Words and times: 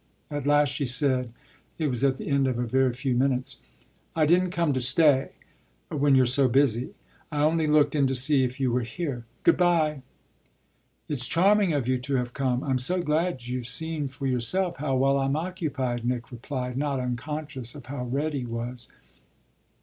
At 0.31 0.47
last 0.47 0.69
she 0.69 0.85
said 0.85 1.31
it 1.77 1.85
was 1.85 2.03
at 2.03 2.17
the 2.17 2.27
end 2.27 2.47
of 2.47 2.57
a 2.57 2.65
very 2.65 2.91
few 2.91 3.13
minutes: 3.13 3.57
"I 4.15 4.25
didn't 4.25 4.49
come 4.49 4.73
to 4.73 4.79
stay 4.79 5.29
when 5.89 6.15
you're 6.15 6.25
so 6.25 6.47
busy. 6.47 6.95
I 7.31 7.43
only 7.43 7.67
looked 7.67 7.93
in 7.93 8.07
to 8.07 8.15
see 8.15 8.43
if 8.43 8.59
you 8.59 8.71
were 8.71 8.79
here. 8.81 9.25
Good 9.43 9.57
bye." 9.57 10.01
"It's 11.07 11.27
charming 11.27 11.71
of 11.73 11.87
you 11.87 11.99
to 11.99 12.15
have 12.15 12.33
come. 12.33 12.63
I'm 12.63 12.79
so 12.79 12.99
glad 12.99 13.45
you've 13.45 13.67
seen 13.67 14.07
for 14.07 14.25
yourself 14.25 14.77
how 14.77 14.95
well 14.95 15.19
I'm 15.19 15.35
occupied," 15.35 16.03
Nick 16.03 16.31
replied, 16.31 16.77
not 16.77 16.99
unconscious 16.99 17.75
of 17.75 17.85
how 17.85 18.05
red 18.05 18.33
he 18.33 18.43
was. 18.47 18.89